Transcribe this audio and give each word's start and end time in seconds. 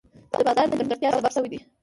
د 0.31 0.33
بازار 0.47 0.67
د 0.69 0.73
نیمګړتیا 0.79 1.09
سبب 1.15 1.31
شوي 1.35 1.49
دي. 1.51 1.59